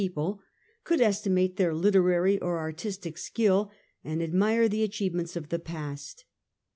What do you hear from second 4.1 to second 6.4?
admire the achievements of the past.